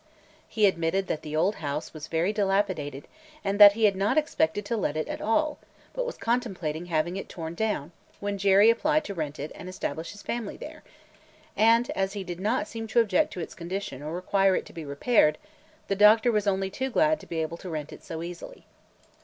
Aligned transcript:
He 0.49 0.65
admitted 0.65 1.05
that 1.05 1.21
the 1.21 1.35
old 1.35 1.57
house 1.57 1.93
was 1.93 2.07
very 2.07 2.33
dilapidated 2.33 3.07
and 3.43 3.59
that 3.59 3.73
he 3.73 3.83
had 3.85 3.95
not 3.95 4.17
expected 4.17 4.65
to 4.65 4.75
let 4.75 4.97
it 4.97 5.07
at 5.07 5.21
all, 5.21 5.59
but 5.93 6.07
was 6.07 6.17
contemplating 6.17 6.87
having 6.87 7.17
it 7.17 7.29
torn 7.29 7.53
down, 7.53 7.91
when 8.19 8.39
Jerry 8.39 8.71
applied 8.71 9.03
to 9.03 9.13
rent 9.13 9.37
it 9.37 9.51
and 9.53 9.69
establish 9.69 10.13
his 10.13 10.23
family 10.23 10.57
there, 10.57 10.81
and, 11.55 11.91
as 11.91 12.13
he 12.13 12.23
did 12.23 12.39
not 12.39 12.67
seem 12.67 12.87
to 12.87 12.99
object 12.99 13.31
to 13.33 13.41
its 13.41 13.53
condition 13.53 14.01
or 14.01 14.13
require 14.15 14.55
it 14.55 14.65
to 14.65 14.73
be 14.73 14.83
repaired, 14.85 15.37
the 15.87 15.95
doctor 15.95 16.31
was 16.31 16.47
only 16.47 16.71
too 16.71 16.89
glad 16.89 17.19
to 17.19 17.27
be 17.27 17.37
able 17.39 17.57
to 17.57 17.69
rent 17.69 17.93
it 17.93 18.01
so 18.03 18.23
easily. 18.23 18.65